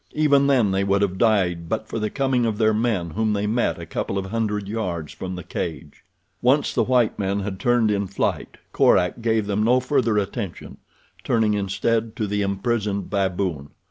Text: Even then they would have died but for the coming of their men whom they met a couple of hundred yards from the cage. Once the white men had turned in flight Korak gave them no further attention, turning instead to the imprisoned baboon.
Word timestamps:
Even 0.15 0.47
then 0.47 0.71
they 0.71 0.83
would 0.83 1.03
have 1.03 1.19
died 1.19 1.69
but 1.69 1.87
for 1.87 1.99
the 1.99 2.09
coming 2.09 2.43
of 2.43 2.57
their 2.57 2.73
men 2.73 3.11
whom 3.11 3.33
they 3.33 3.45
met 3.45 3.77
a 3.77 3.85
couple 3.85 4.17
of 4.17 4.25
hundred 4.25 4.67
yards 4.67 5.13
from 5.13 5.35
the 5.35 5.43
cage. 5.43 6.03
Once 6.41 6.73
the 6.73 6.85
white 6.85 7.19
men 7.19 7.41
had 7.41 7.59
turned 7.59 7.91
in 7.91 8.07
flight 8.07 8.57
Korak 8.71 9.21
gave 9.21 9.45
them 9.45 9.61
no 9.63 9.79
further 9.79 10.17
attention, 10.17 10.77
turning 11.23 11.53
instead 11.53 12.15
to 12.15 12.25
the 12.25 12.41
imprisoned 12.41 13.11
baboon. 13.11 13.69